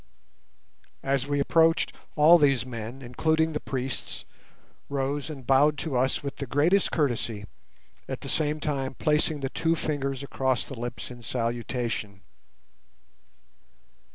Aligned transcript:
As 1.03 1.27
we 1.27 1.39
approached, 1.39 1.95
all 2.15 2.39
these 2.39 2.65
men, 2.65 3.03
including 3.03 3.53
the 3.53 3.59
priests, 3.59 4.25
rose 4.89 5.29
and 5.29 5.45
bowed 5.45 5.77
to 5.77 5.95
us 5.95 6.23
with 6.23 6.37
the 6.37 6.47
greatest 6.47 6.91
courtesy, 6.91 7.45
at 8.09 8.21
the 8.21 8.27
same 8.27 8.59
time 8.59 8.95
placing 8.95 9.41
the 9.41 9.49
two 9.51 9.75
fingers 9.75 10.23
across 10.23 10.65
the 10.65 10.73
lips 10.73 11.11
in 11.11 11.21
salutation. 11.21 12.21